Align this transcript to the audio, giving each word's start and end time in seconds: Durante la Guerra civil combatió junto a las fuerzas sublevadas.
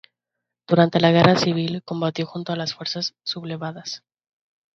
Durante 0.67 0.99
la 0.99 1.11
Guerra 1.11 1.35
civil 1.37 1.83
combatió 1.85 2.25
junto 2.25 2.51
a 2.51 2.55
las 2.55 2.73
fuerzas 2.73 3.13
sublevadas. 3.21 4.03